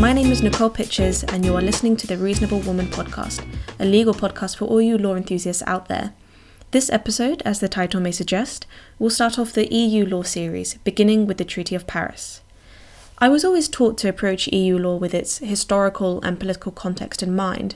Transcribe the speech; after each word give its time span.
My 0.00 0.14
name 0.14 0.32
is 0.32 0.42
Nicole 0.42 0.70
Pitches, 0.70 1.24
and 1.24 1.44
you 1.44 1.54
are 1.54 1.60
listening 1.60 1.94
to 1.98 2.06
the 2.06 2.16
Reasonable 2.16 2.60
Woman 2.60 2.86
podcast, 2.86 3.44
a 3.78 3.84
legal 3.84 4.14
podcast 4.14 4.56
for 4.56 4.64
all 4.64 4.80
you 4.80 4.96
law 4.96 5.14
enthusiasts 5.14 5.62
out 5.66 5.88
there. 5.88 6.14
This 6.70 6.88
episode, 6.88 7.42
as 7.44 7.60
the 7.60 7.68
title 7.68 8.00
may 8.00 8.10
suggest, 8.10 8.66
will 8.98 9.10
start 9.10 9.38
off 9.38 9.52
the 9.52 9.70
EU 9.70 10.06
law 10.06 10.22
series, 10.22 10.78
beginning 10.84 11.26
with 11.26 11.36
the 11.36 11.44
Treaty 11.44 11.74
of 11.74 11.86
Paris. 11.86 12.40
I 13.18 13.28
was 13.28 13.44
always 13.44 13.68
taught 13.68 13.98
to 13.98 14.08
approach 14.08 14.48
EU 14.48 14.78
law 14.78 14.96
with 14.96 15.12
its 15.12 15.36
historical 15.36 16.22
and 16.22 16.40
political 16.40 16.72
context 16.72 17.22
in 17.22 17.36
mind. 17.36 17.74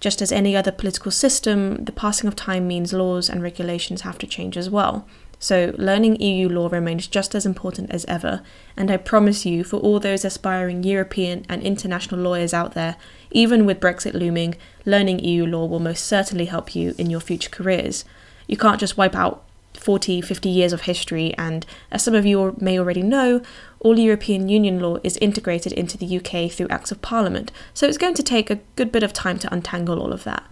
Just 0.00 0.20
as 0.20 0.32
any 0.32 0.56
other 0.56 0.72
political 0.72 1.12
system, 1.12 1.84
the 1.84 1.92
passing 1.92 2.26
of 2.26 2.34
time 2.34 2.66
means 2.66 2.92
laws 2.92 3.30
and 3.30 3.44
regulations 3.44 4.00
have 4.00 4.18
to 4.18 4.26
change 4.26 4.56
as 4.56 4.68
well. 4.68 5.06
So, 5.42 5.74
learning 5.78 6.20
EU 6.20 6.50
law 6.50 6.68
remains 6.70 7.06
just 7.06 7.34
as 7.34 7.46
important 7.46 7.90
as 7.90 8.04
ever, 8.04 8.42
and 8.76 8.90
I 8.90 8.98
promise 8.98 9.46
you, 9.46 9.64
for 9.64 9.78
all 9.78 9.98
those 9.98 10.22
aspiring 10.22 10.82
European 10.82 11.46
and 11.48 11.62
international 11.62 12.20
lawyers 12.20 12.52
out 12.52 12.74
there, 12.74 12.96
even 13.30 13.64
with 13.64 13.80
Brexit 13.80 14.12
looming, 14.12 14.56
learning 14.84 15.24
EU 15.24 15.46
law 15.46 15.64
will 15.64 15.80
most 15.80 16.04
certainly 16.04 16.44
help 16.44 16.76
you 16.76 16.94
in 16.98 17.08
your 17.08 17.20
future 17.20 17.48
careers. 17.48 18.04
You 18.48 18.58
can't 18.58 18.78
just 18.78 18.98
wipe 18.98 19.16
out 19.16 19.42
40, 19.72 20.20
50 20.20 20.50
years 20.50 20.74
of 20.74 20.82
history, 20.82 21.32
and 21.38 21.64
as 21.90 22.02
some 22.02 22.14
of 22.14 22.26
you 22.26 22.54
may 22.60 22.78
already 22.78 23.02
know, 23.02 23.40
all 23.78 23.98
European 23.98 24.50
Union 24.50 24.78
law 24.78 24.98
is 25.02 25.16
integrated 25.16 25.72
into 25.72 25.96
the 25.96 26.18
UK 26.18 26.52
through 26.52 26.68
Acts 26.68 26.92
of 26.92 27.00
Parliament, 27.00 27.50
so 27.72 27.86
it's 27.86 27.96
going 27.96 28.12
to 28.12 28.22
take 28.22 28.50
a 28.50 28.60
good 28.76 28.92
bit 28.92 29.02
of 29.02 29.14
time 29.14 29.38
to 29.38 29.50
untangle 29.50 30.00
all 30.00 30.12
of 30.12 30.24
that. 30.24 30.44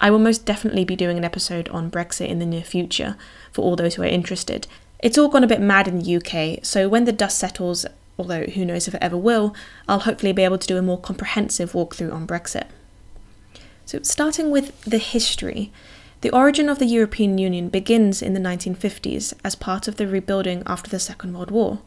I 0.00 0.10
will 0.10 0.18
most 0.18 0.44
definitely 0.44 0.84
be 0.84 0.96
doing 0.96 1.18
an 1.18 1.24
episode 1.24 1.68
on 1.70 1.90
Brexit 1.90 2.28
in 2.28 2.38
the 2.38 2.46
near 2.46 2.62
future 2.62 3.16
for 3.52 3.62
all 3.62 3.76
those 3.76 3.96
who 3.96 4.02
are 4.02 4.06
interested. 4.06 4.66
It's 5.00 5.18
all 5.18 5.28
gone 5.28 5.44
a 5.44 5.48
bit 5.48 5.60
mad 5.60 5.88
in 5.88 5.98
the 5.98 6.16
UK, 6.16 6.64
so 6.64 6.88
when 6.88 7.04
the 7.04 7.12
dust 7.12 7.38
settles, 7.38 7.86
although 8.18 8.44
who 8.44 8.64
knows 8.64 8.88
if 8.88 8.94
it 8.94 9.02
ever 9.02 9.16
will, 9.16 9.54
I'll 9.88 10.00
hopefully 10.00 10.32
be 10.32 10.44
able 10.44 10.58
to 10.58 10.66
do 10.66 10.76
a 10.76 10.82
more 10.82 10.98
comprehensive 10.98 11.72
walkthrough 11.72 12.12
on 12.12 12.26
Brexit. 12.26 12.66
So, 13.86 14.00
starting 14.02 14.50
with 14.50 14.80
the 14.82 14.98
history, 14.98 15.72
the 16.20 16.30
origin 16.30 16.68
of 16.68 16.78
the 16.78 16.86
European 16.86 17.38
Union 17.38 17.68
begins 17.68 18.22
in 18.22 18.34
the 18.34 18.40
1950s 18.40 19.34
as 19.44 19.54
part 19.54 19.86
of 19.88 19.96
the 19.96 20.06
rebuilding 20.06 20.62
after 20.66 20.90
the 20.90 20.98
Second 20.98 21.32
World 21.32 21.50
War. 21.50 21.78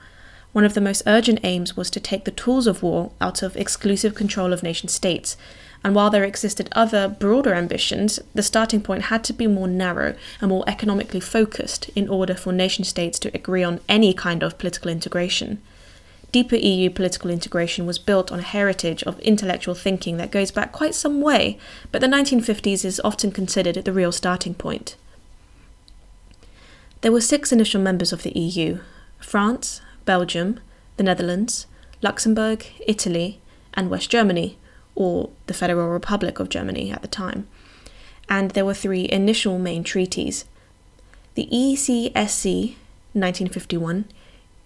One 0.53 0.65
of 0.65 0.73
the 0.73 0.81
most 0.81 1.03
urgent 1.05 1.39
aims 1.43 1.77
was 1.77 1.89
to 1.91 1.99
take 1.99 2.25
the 2.25 2.31
tools 2.31 2.65
of 2.65 2.81
war 2.81 3.11
out 3.21 3.41
of 3.41 3.55
exclusive 3.55 4.15
control 4.15 4.51
of 4.51 4.63
nation 4.63 4.89
states 4.89 5.37
and 5.83 5.95
while 5.95 6.09
there 6.09 6.23
existed 6.23 6.69
other 6.73 7.07
broader 7.07 7.53
ambitions, 7.53 8.19
the 8.35 8.43
starting 8.43 8.81
point 8.81 9.03
had 9.03 9.23
to 9.23 9.33
be 9.33 9.47
more 9.47 9.67
narrow 9.67 10.15
and 10.39 10.49
more 10.49 10.63
economically 10.67 11.19
focused 11.19 11.89
in 11.95 12.07
order 12.07 12.35
for 12.35 12.51
nation 12.51 12.83
states 12.83 13.17
to 13.19 13.31
agree 13.33 13.63
on 13.63 13.79
any 13.89 14.13
kind 14.13 14.43
of 14.43 14.57
political 14.59 14.91
integration. 14.91 15.61
Deeper 16.31 16.55
EU 16.55 16.89
political 16.89 17.29
integration 17.29 17.85
was 17.85 17.99
built 17.99 18.31
on 18.31 18.39
a 18.39 18.43
heritage 18.43 19.03
of 19.03 19.19
intellectual 19.19 19.75
thinking 19.75 20.17
that 20.17 20.31
goes 20.31 20.51
back 20.51 20.71
quite 20.71 20.95
some 20.95 21.19
way, 21.19 21.57
but 21.91 21.99
the 21.99 22.07
1950s 22.07 22.85
is 22.85 23.01
often 23.03 23.31
considered 23.31 23.75
the 23.75 23.91
real 23.91 24.11
starting 24.11 24.53
point. 24.53 24.95
There 27.01 27.11
were 27.11 27.21
six 27.21 27.51
initial 27.51 27.81
members 27.81 28.13
of 28.13 28.23
the 28.23 28.37
EU 28.37 28.79
France, 29.19 29.81
Belgium, 30.05 30.59
the 30.97 31.03
Netherlands, 31.03 31.65
Luxembourg, 32.01 32.65
Italy, 32.87 33.39
and 33.73 33.89
West 33.89 34.09
Germany, 34.09 34.57
or 34.95 35.29
the 35.47 35.53
Federal 35.53 35.89
Republic 35.89 36.39
of 36.39 36.49
Germany 36.49 36.91
at 36.91 37.01
the 37.01 37.07
time. 37.07 37.47
And 38.29 38.51
there 38.51 38.65
were 38.65 38.73
three 38.73 39.07
initial 39.09 39.59
main 39.59 39.83
treaties 39.83 40.45
the 41.35 41.47
ECSC 41.51 42.75
1951, 43.13 44.05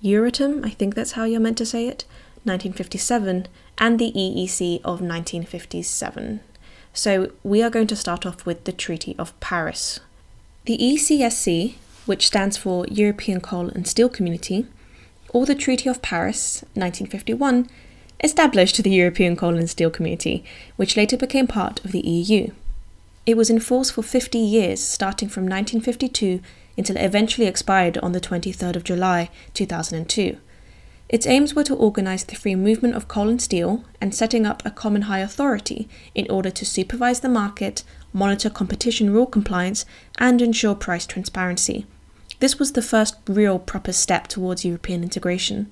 Euratom, 0.04 0.66
I 0.66 0.70
think 0.70 0.96
that's 0.96 1.12
how 1.12 1.24
you're 1.24 1.40
meant 1.40 1.58
to 1.60 1.66
say 1.66 1.88
it, 1.88 2.06
1957, 2.44 3.48
and 3.78 4.00
the 4.00 4.12
EEC 4.12 4.78
of 4.78 5.02
1957. 5.02 6.42
So 6.94 7.32
we 7.44 7.62
are 7.62 7.70
going 7.70 7.88
to 7.88 7.96
start 7.96 8.26
off 8.26 8.46
with 8.46 8.64
the 8.64 8.72
Treaty 8.72 9.16
of 9.18 9.38
Paris. 9.40 10.00
The 10.66 10.78
ECSC, 10.78 11.76
which 12.06 12.28
stands 12.28 12.58
for 12.58 12.86
European 12.88 13.42
Coal 13.42 13.70
and 13.70 13.88
Steel 13.88 14.10
Community, 14.10 14.66
or 15.30 15.46
the 15.46 15.56
Treaty 15.56 15.90
of 15.90 16.02
Paris 16.02 16.62
1951, 16.74 17.70
established 18.20 18.82
the 18.82 18.90
European 18.90 19.36
Coal 19.36 19.58
and 19.58 19.70
Steel 19.70 19.90
Community, 19.90 20.44
which 20.76 20.98
later 20.98 21.18
became 21.18 21.48
part 21.48 21.84
of 21.84 21.92
the 21.92 22.02
EU. 22.02 22.52
It 23.26 23.38
was 23.38 23.50
in 23.50 23.60
force 23.60 23.90
for 23.90 24.04
50 24.04 24.38
years, 24.38 24.84
starting 24.84 25.30
from 25.30 25.44
1952 25.44 26.42
until 26.78 26.98
it 26.98 27.04
eventually 27.04 27.48
expired 27.48 27.98
on 28.00 28.12
the 28.12 28.22
23rd 28.22 28.76
of 28.76 28.84
July 28.84 29.30
2002. 29.54 30.38
Its 31.08 31.28
aims 31.28 31.54
were 31.54 31.64
to 31.64 31.76
organize 31.76 32.24
the 32.24 32.36
free 32.36 32.56
movement 32.56 32.96
of 32.96 33.08
coal 33.08 33.30
and 33.30 33.42
steel 33.42 33.84
and 34.02 34.14
setting 34.14 34.46
up 34.46 34.64
a 34.66 34.72
common 34.72 35.04
high 35.04 35.20
authority 35.20 35.88
in 36.16 36.30
order 36.30 36.50
to 36.50 36.66
supervise 36.66 37.20
the 37.20 37.30
market, 37.30 37.84
monitor 38.12 38.50
competition 38.50 39.12
rule 39.12 39.28
compliance, 39.28 39.86
and 40.18 40.42
ensure 40.42 40.74
price 40.74 41.06
transparency. 41.06 41.86
This 42.40 42.58
was 42.58 42.72
the 42.72 42.82
first 42.82 43.16
real 43.28 43.60
proper 43.60 43.92
step 43.92 44.28
towards 44.28 44.66
European 44.66 45.04
integration. 45.04 45.72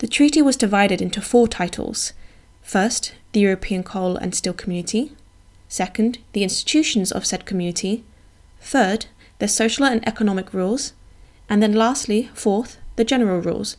The 0.00 0.08
treaty 0.08 0.40
was 0.40 0.56
divided 0.56 1.02
into 1.02 1.20
four 1.20 1.46
titles. 1.46 2.14
First, 2.62 3.12
the 3.32 3.40
European 3.40 3.82
Coal 3.82 4.16
and 4.16 4.34
Steel 4.34 4.54
Community. 4.54 5.12
Second, 5.68 6.16
the 6.32 6.42
institutions 6.42 7.12
of 7.12 7.26
said 7.26 7.44
community. 7.44 8.02
Third, 8.62 9.04
the 9.40 9.46
social 9.46 9.84
and 9.84 10.06
economic 10.08 10.54
rules. 10.54 10.94
And 11.50 11.62
then 11.62 11.74
lastly, 11.74 12.30
fourth, 12.32 12.78
the 12.96 13.04
general 13.04 13.42
rules. 13.42 13.76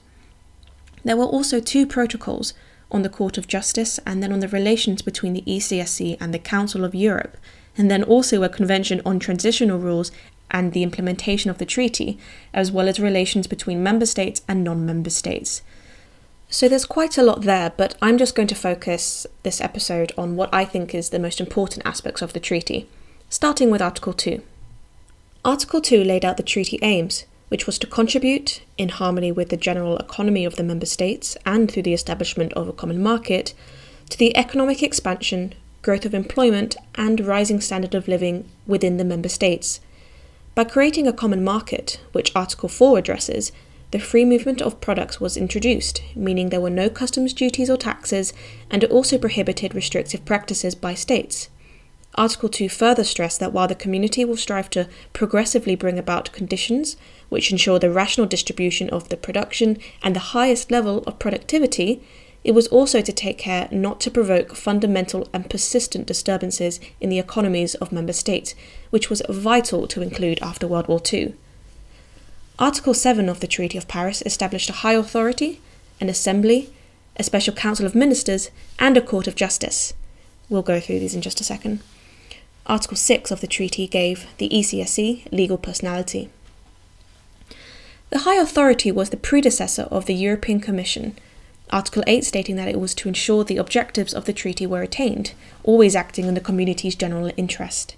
There 1.04 1.18
were 1.18 1.26
also 1.26 1.60
two 1.60 1.88
protocols 1.88 2.54
on 2.92 3.02
the 3.02 3.10
Court 3.10 3.40
of 3.40 3.48
Justice 3.48 4.00
and 4.06 4.22
then 4.22 4.32
on 4.32 4.42
the 4.42 4.48
relations 4.48 5.02
between 5.02 5.34
the 5.34 5.44
ECSC 5.48 6.18
and 6.22 6.32
the 6.32 6.38
Council 6.38 6.86
of 6.86 6.94
Europe, 6.94 7.36
and 7.76 7.90
then 7.90 8.04
also 8.04 8.44
a 8.44 8.50
convention 8.50 9.02
on 9.08 9.18
transitional 9.18 9.80
rules 9.80 10.12
and 10.52 10.74
the 10.74 10.84
implementation 10.84 11.50
of 11.50 11.58
the 11.58 11.66
treaty, 11.66 12.20
as 12.54 12.72
well 12.72 12.88
as 12.88 13.00
relations 13.00 13.48
between 13.48 13.82
member 13.82 14.06
states 14.06 14.44
and 14.48 14.64
non 14.64 14.86
member 14.86 15.10
states. 15.10 15.64
So 16.54 16.68
there's 16.68 16.86
quite 16.86 17.18
a 17.18 17.24
lot 17.24 17.44
there, 17.44 17.72
but 17.78 17.96
I'm 18.02 18.18
just 18.18 18.36
going 18.36 18.50
to 18.50 18.56
focus 18.56 19.26
this 19.44 19.62
episode 19.62 20.12
on 20.18 20.36
what 20.36 20.50
I 20.54 20.66
think 20.66 20.94
is 20.94 21.10
the 21.10 21.18
most 21.18 21.40
important 21.40 21.86
aspects 21.86 22.22
of 22.22 22.34
the 22.34 22.42
treaty, 22.42 22.90
starting 23.30 23.72
with 23.72 23.82
Article 23.82 24.12
2. 24.12 24.42
Article 25.46 25.80
2 25.80 26.04
laid 26.04 26.26
out 26.26 26.36
the 26.36 26.44
treaty 26.44 26.78
aims, 26.82 27.24
which 27.48 27.66
was 27.66 27.80
to 27.80 27.88
contribute, 27.88 28.64
in 28.78 28.90
harmony 28.90 29.32
with 29.32 29.48
the 29.48 29.56
general 29.56 29.98
economy 29.98 30.44
of 30.44 30.58
the 30.58 30.64
member 30.64 30.86
states 30.86 31.38
and 31.46 31.72
through 31.72 31.84
the 31.84 31.94
establishment 31.94 32.52
of 32.52 32.68
a 32.68 32.74
common 32.74 33.02
market, 33.02 33.54
to 34.10 34.18
the 34.18 34.36
economic 34.36 34.84
expansion, 34.84 35.56
growth 35.82 36.06
of 36.06 36.14
employment, 36.14 36.76
and 36.96 37.26
rising 37.26 37.62
standard 37.62 37.96
of 37.96 38.10
living 38.10 38.46
within 38.68 38.98
the 38.98 39.06
member 39.06 39.30
states. 39.30 39.80
By 40.54 40.66
creating 40.66 41.08
a 41.08 41.14
common 41.14 41.46
market, 41.46 42.02
which 42.12 42.36
Article 42.36 42.68
4 42.68 42.98
addresses, 42.98 43.54
the 43.92 44.00
free 44.00 44.26
movement 44.26 44.62
of 44.62 44.82
products 44.82 45.20
was 45.20 45.38
introduced, 45.38 46.02
meaning 46.16 46.50
there 46.50 46.62
were 46.62 46.70
no 46.70 46.90
customs 46.90 47.34
duties 47.34 47.70
or 47.70 47.78
taxes, 47.78 48.34
and 48.70 48.84
it 48.84 48.92
also 48.92 49.18
prohibited 49.18 49.76
restrictive 49.76 50.24
practices 50.26 50.76
by 50.76 50.94
states. 50.94 51.50
Article 52.16 52.50
2 52.50 52.68
further 52.68 53.04
stressed 53.04 53.40
that 53.40 53.54
while 53.54 53.68
the 53.68 53.76
community 53.76 54.26
will 54.26 54.36
strive 54.36 54.70
to 54.70 54.88
progressively 55.14 55.76
bring 55.76 55.98
about 55.98 56.32
conditions 56.34 56.98
which 57.30 57.52
ensure 57.52 57.80
the 57.80 57.90
rational 57.90 58.28
distribution 58.28 58.90
of 58.90 59.08
the 59.08 59.16
production 59.16 59.78
and 60.04 60.16
the 60.16 60.32
highest 60.36 60.72
level 60.72 61.04
of 61.08 61.20
productivity, 61.20 62.02
it 62.44 62.54
was 62.54 62.68
also 62.68 63.02
to 63.02 63.14
take 63.14 63.38
care 63.38 63.70
not 63.72 64.02
to 64.02 64.12
provoke 64.12 64.56
fundamental 64.56 65.28
and 65.34 65.50
persistent 65.50 66.08
disturbances 66.08 66.80
in 67.00 67.10
the 67.10 67.20
economies 67.20 67.76
of 67.76 67.92
member 67.92 68.14
states, 68.14 68.56
which 68.90 69.10
was 69.10 69.22
vital 69.30 69.88
to 69.88 70.02
include 70.02 70.42
after 70.42 70.68
World 70.68 70.88
War 70.88 71.02
II. 71.14 71.34
Article 72.60 72.94
7 72.94 73.28
of 73.28 73.40
the 73.40 73.48
Treaty 73.48 73.78
of 73.78 73.88
Paris 73.88 74.22
established 74.26 74.70
a 74.70 74.74
high 74.74 74.94
authority, 74.94 75.62
an 76.00 76.10
assembly, 76.10 76.72
a 77.18 77.24
special 77.24 77.54
council 77.54 77.86
of 77.86 77.96
ministers, 77.96 78.52
and 78.80 78.96
a 78.98 79.02
court 79.02 79.28
of 79.28 79.36
justice. 79.36 79.94
We'll 80.50 80.62
go 80.62 80.80
through 80.80 81.00
these 81.00 81.16
in 81.16 81.22
just 81.22 81.42
a 81.42 81.44
second. 81.44 81.82
Article 82.66 82.98
6 82.98 83.32
of 83.32 83.42
the 83.42 83.48
treaty 83.48 83.88
gave 83.88 84.28
the 84.38 84.50
ECSC 84.50 85.32
legal 85.32 85.58
personality. 85.58 86.30
The 88.12 88.20
High 88.20 88.36
Authority 88.36 88.92
was 88.92 89.10
the 89.10 89.18
predecessor 89.18 89.84
of 89.84 90.06
the 90.06 90.14
European 90.14 90.60
Commission, 90.60 91.16
Article 91.72 92.04
8 92.06 92.26
stating 92.26 92.58
that 92.58 92.68
it 92.68 92.80
was 92.80 92.94
to 92.96 93.08
ensure 93.08 93.44
the 93.44 93.58
objectives 93.58 94.14
of 94.14 94.26
the 94.26 94.34
treaty 94.34 94.68
were 94.68 94.82
attained, 94.82 95.34
always 95.64 95.96
acting 95.96 96.26
in 96.26 96.34
the 96.34 96.42
community's 96.42 96.96
general 96.96 97.32
interest. 97.38 97.96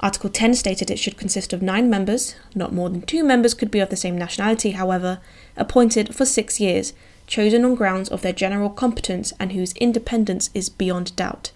Article 0.00 0.30
10 0.30 0.54
stated 0.54 0.90
it 0.90 0.98
should 0.98 1.16
consist 1.16 1.52
of 1.52 1.60
nine 1.60 1.90
members, 1.90 2.36
not 2.54 2.72
more 2.72 2.88
than 2.88 3.02
two 3.02 3.24
members 3.24 3.52
could 3.52 3.70
be 3.70 3.80
of 3.80 3.90
the 3.90 3.96
same 3.96 4.16
nationality, 4.16 4.70
however, 4.70 5.20
appointed 5.56 6.14
for 6.14 6.24
six 6.24 6.60
years, 6.60 6.92
chosen 7.26 7.64
on 7.64 7.74
grounds 7.74 8.08
of 8.08 8.22
their 8.22 8.32
general 8.32 8.70
competence 8.70 9.32
and 9.40 9.52
whose 9.52 9.72
independence 9.74 10.50
is 10.54 10.68
beyond 10.68 11.14
doubt. 11.16 11.50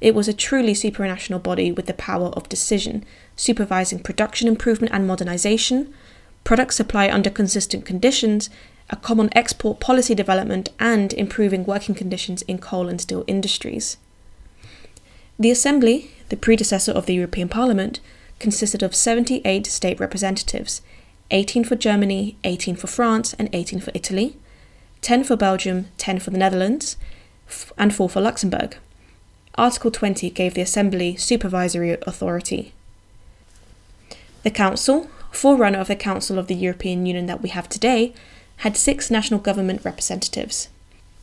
It 0.00 0.14
was 0.14 0.28
a 0.28 0.34
truly 0.34 0.74
supranational 0.74 1.42
body 1.42 1.72
with 1.72 1.86
the 1.86 1.94
power 1.94 2.28
of 2.28 2.50
decision, 2.50 3.02
supervising 3.34 4.00
production 4.00 4.46
improvement 4.46 4.92
and 4.92 5.06
modernization, 5.06 5.94
product 6.44 6.74
supply 6.74 7.10
under 7.10 7.30
consistent 7.30 7.86
conditions, 7.86 8.50
a 8.90 8.96
common 8.96 9.30
export 9.32 9.80
policy 9.80 10.14
development, 10.14 10.68
and 10.78 11.14
improving 11.14 11.64
working 11.64 11.94
conditions 11.94 12.42
in 12.42 12.58
coal 12.58 12.88
and 12.88 13.00
steel 13.00 13.24
industries. 13.26 13.96
The 15.38 15.50
Assembly, 15.50 16.10
the 16.28 16.36
predecessor 16.36 16.92
of 16.92 17.06
the 17.06 17.14
European 17.14 17.48
Parliament, 17.48 18.00
consisted 18.38 18.82
of 18.82 18.94
78 18.94 19.66
state 19.66 20.00
representatives 20.00 20.82
18 21.30 21.64
for 21.64 21.74
Germany, 21.74 22.36
18 22.44 22.76
for 22.76 22.86
France, 22.86 23.34
and 23.34 23.48
18 23.52 23.80
for 23.80 23.90
Italy, 23.94 24.36
10 25.02 25.24
for 25.24 25.36
Belgium, 25.36 25.88
10 25.98 26.20
for 26.20 26.30
the 26.30 26.38
Netherlands, 26.38 26.96
and 27.76 27.94
4 27.94 28.08
for 28.08 28.20
Luxembourg. 28.20 28.76
Article 29.56 29.90
20 29.90 30.30
gave 30.30 30.54
the 30.54 30.60
Assembly 30.60 31.16
supervisory 31.16 31.96
authority. 32.02 32.72
The 34.42 34.50
Council, 34.50 35.10
forerunner 35.32 35.78
of 35.78 35.88
the 35.88 35.96
Council 35.96 36.38
of 36.38 36.46
the 36.46 36.54
European 36.54 37.06
Union 37.06 37.26
that 37.26 37.42
we 37.42 37.48
have 37.48 37.68
today, 37.68 38.14
had 38.58 38.76
six 38.76 39.10
national 39.10 39.40
government 39.40 39.84
representatives. 39.84 40.68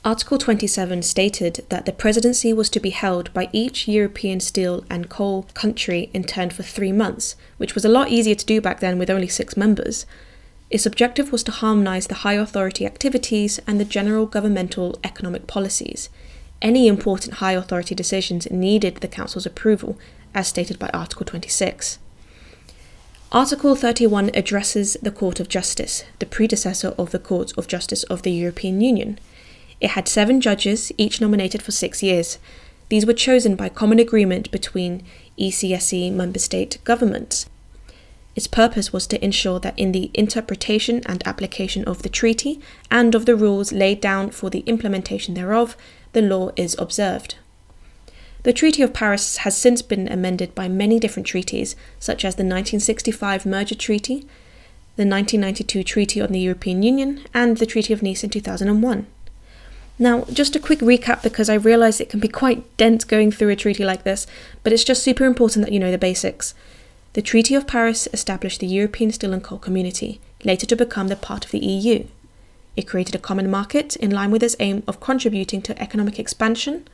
Article 0.05 0.38
27 0.38 1.01
stated 1.01 1.65
that 1.69 1.85
the 1.85 1.94
presidency 1.94 2.51
was 2.51 2.69
to 2.69 2.81
be 2.81 2.89
held 2.89 3.33
by 3.33 3.47
each 3.53 3.88
European 3.88 4.41
steel 4.41 4.83
and 4.89 5.07
coal 5.07 5.44
country 5.53 6.09
in 6.13 6.25
turn 6.25 6.50
for 6.50 6.61
three 6.61 6.91
months, 6.91 7.38
which 7.55 7.73
was 7.73 7.85
a 7.85 7.89
lot 7.89 8.09
easier 8.09 8.35
to 8.35 8.45
do 8.45 8.59
back 8.59 8.81
then 8.81 9.00
with 9.00 9.09
only 9.09 9.29
six 9.29 9.55
members. 9.55 10.05
Its 10.69 10.85
objective 10.85 11.31
was 11.31 11.41
to 11.44 11.53
harmonise 11.53 12.07
the 12.07 12.15
high 12.15 12.33
authority 12.33 12.85
activities 12.85 13.61
and 13.65 13.79
the 13.79 13.85
general 13.85 14.25
governmental 14.25 15.00
economic 15.05 15.47
policies. 15.47 16.09
Any 16.61 16.88
important 16.88 17.35
high 17.35 17.53
authority 17.53 17.95
decisions 17.95 18.51
needed 18.51 18.97
the 18.97 19.07
Council's 19.07 19.45
approval, 19.45 19.97
as 20.35 20.50
stated 20.50 20.79
by 20.79 20.89
Article 20.94 21.25
26. 21.25 21.97
Article 23.31 23.73
31 23.73 24.31
addresses 24.33 24.97
the 25.01 25.11
Court 25.11 25.39
of 25.39 25.47
Justice, 25.47 26.03
the 26.19 26.25
predecessor 26.25 26.89
of 26.97 27.11
the 27.11 27.19
Court 27.19 27.53
of 27.57 27.67
Justice 27.67 28.03
of 28.03 28.23
the 28.23 28.31
European 28.31 28.81
Union. 28.81 29.17
It 29.83 29.91
had 29.91 30.07
seven 30.07 30.39
judges, 30.39 30.94
each 30.97 31.19
nominated 31.19 31.62
for 31.62 31.74
six 31.74 32.01
years. 32.01 32.39
These 32.88 33.06
were 33.06 33.13
chosen 33.13 33.57
by 33.57 33.68
common 33.68 34.00
agreement 34.00 34.50
between 34.50 35.03
ECSC 35.38 36.09
member 36.09 36.39
state 36.39 36.77
governments. 36.85 37.50
Its 38.33 38.47
purpose 38.47 38.94
was 38.94 39.06
to 39.07 39.24
ensure 39.24 39.59
that 39.59 39.77
in 39.77 39.91
the 39.91 40.09
interpretation 40.13 41.01
and 41.06 41.21
application 41.27 41.83
of 41.83 42.01
the 42.01 42.07
treaty 42.07 42.62
and 42.89 43.13
of 43.13 43.25
the 43.25 43.35
rules 43.35 43.74
laid 43.74 44.00
down 44.00 44.31
for 44.31 44.50
the 44.50 44.62
implementation 44.62 45.33
thereof, 45.33 45.75
the 46.13 46.21
law 46.21 46.51
is 46.56 46.77
observed. 46.79 47.36
The 48.44 48.53
Treaty 48.53 48.83
of 48.83 48.94
Paris 48.94 49.38
has 49.38 49.57
since 49.57 49.81
been 49.81 50.07
amended 50.07 50.56
by 50.56 50.69
many 50.69 50.97
different 50.97 51.27
treaties, 51.27 51.75
such 52.00 52.24
as 52.24 52.36
the 52.36 52.44
1965 52.44 53.45
Merger 53.45 53.75
Treaty, 53.75 54.21
the 54.95 55.06
1992 55.06 55.83
Treaty 55.83 56.21
on 56.21 56.31
the 56.31 56.39
European 56.39 56.83
Union, 56.83 57.25
and 57.33 57.57
the 57.57 57.65
Treaty 57.65 57.91
of 57.91 58.01
Nice 58.01 58.24
in 58.24 58.29
2001. 58.29 59.07
Now, 60.00 60.25
just 60.25 60.56
a 60.56 60.60
quick 60.60 60.80
recap 60.80 61.22
because 61.22 61.50
I 61.50 61.54
realise 61.54 62.00
it 62.00 62.10
can 62.10 62.19
be 62.19 62.28
quite 62.28 62.78
dense 62.78 63.04
going 63.04 63.31
through 63.31 63.50
a 63.50 63.56
treaty 63.56 63.86
like 63.86 64.04
this, 64.04 64.25
but 64.63 64.74
it's 64.74 64.84
just 64.84 65.04
super 65.04 65.25
important 65.25 65.66
that 65.66 65.74
you 65.74 65.80
know 65.80 65.92
the 65.92 65.98
basics. 65.98 66.56
The 67.13 67.22
Treaty 67.22 67.54
of 67.54 67.68
Paris 67.68 68.07
established 68.12 68.60
the 68.60 68.68
European 68.68 69.12
Steel 69.12 69.34
and 69.34 69.44
Coal 69.44 69.60
Community, 69.60 70.19
later 70.44 70.66
to 70.66 70.75
become 70.75 71.10
the 71.10 71.16
part 71.16 71.45
of 71.45 71.51
the 71.51 71.60
EU. 71.60 72.07
It 72.75 72.88
created 72.88 73.13
a 73.13 73.19
common 73.19 73.51
market 73.51 73.95
in 73.98 74.10
line 74.10 74.31
with 74.31 74.42
its 74.42 74.56
aim 74.60 74.81
of 74.88 75.00
contributing 75.00 75.62
to 75.62 75.80
economic 75.80 76.18
expansion, 76.18 76.88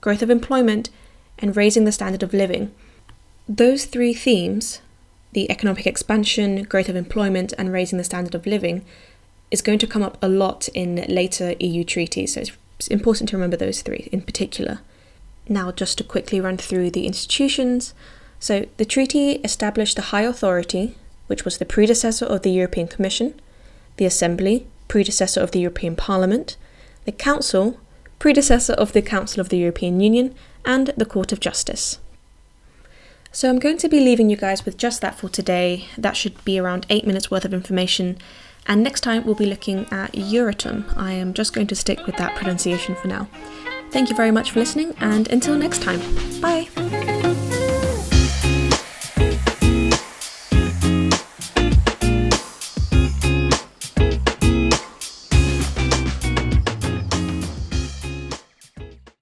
growth 0.00 0.22
of 0.22 0.30
employment, 0.30 0.90
and 1.38 1.56
raising 1.56 1.84
the 1.84 1.92
standard 1.92 2.24
of 2.24 2.34
living. 2.34 2.74
Those 3.48 3.84
three 3.84 4.12
themes 4.12 4.80
the 5.32 5.48
economic 5.48 5.86
expansion, 5.86 6.64
growth 6.64 6.88
of 6.88 6.96
employment, 6.96 7.52
and 7.56 7.72
raising 7.72 7.98
the 7.98 8.04
standard 8.04 8.34
of 8.34 8.46
living 8.46 8.84
is 9.50 9.62
going 9.62 9.78
to 9.78 9.86
come 9.86 10.02
up 10.02 10.18
a 10.22 10.28
lot 10.28 10.68
in 10.68 11.04
later 11.08 11.54
EU 11.58 11.84
treaties, 11.84 12.34
so 12.34 12.42
it's 12.78 12.88
important 12.88 13.28
to 13.28 13.36
remember 13.36 13.56
those 13.56 13.82
three 13.82 14.08
in 14.12 14.22
particular. 14.22 14.80
Now, 15.48 15.72
just 15.72 15.98
to 15.98 16.04
quickly 16.04 16.40
run 16.40 16.56
through 16.56 16.90
the 16.90 17.06
institutions. 17.06 17.92
So, 18.38 18.66
the 18.76 18.84
treaty 18.84 19.32
established 19.42 19.96
the 19.96 20.10
High 20.12 20.22
Authority, 20.22 20.94
which 21.26 21.44
was 21.44 21.58
the 21.58 21.64
predecessor 21.64 22.24
of 22.24 22.42
the 22.42 22.50
European 22.50 22.88
Commission, 22.88 23.34
the 23.96 24.06
Assembly, 24.06 24.66
predecessor 24.88 25.40
of 25.40 25.50
the 25.50 25.60
European 25.60 25.96
Parliament, 25.96 26.56
the 27.04 27.12
Council, 27.12 27.78
predecessor 28.18 28.74
of 28.74 28.92
the 28.92 29.02
Council 29.02 29.40
of 29.40 29.48
the 29.48 29.58
European 29.58 30.00
Union, 30.00 30.34
and 30.64 30.88
the 30.96 31.04
Court 31.04 31.32
of 31.32 31.40
Justice. 31.40 31.98
So 33.32 33.48
I'm 33.48 33.58
going 33.58 33.78
to 33.78 33.88
be 33.88 34.00
leaving 34.00 34.28
you 34.28 34.36
guys 34.36 34.64
with 34.64 34.76
just 34.76 35.00
that 35.00 35.14
for 35.14 35.28
today. 35.28 35.86
That 35.96 36.16
should 36.16 36.44
be 36.44 36.58
around 36.58 36.86
8 36.90 37.06
minutes 37.06 37.30
worth 37.30 37.44
of 37.44 37.54
information. 37.54 38.18
And 38.66 38.82
next 38.82 39.00
time 39.00 39.24
we'll 39.24 39.34
be 39.34 39.46
looking 39.46 39.86
at 39.90 40.12
Euratom. 40.12 40.84
I 40.96 41.12
am 41.12 41.34
just 41.34 41.52
going 41.52 41.66
to 41.68 41.74
stick 41.74 42.06
with 42.06 42.16
that 42.16 42.36
pronunciation 42.36 42.94
for 42.94 43.08
now. 43.08 43.28
Thank 43.90 44.08
you 44.08 44.16
very 44.16 44.30
much 44.30 44.52
for 44.52 44.60
listening, 44.60 44.94
and 45.00 45.28
until 45.28 45.56
next 45.56 45.82
time, 45.82 46.00
bye! 46.40 46.99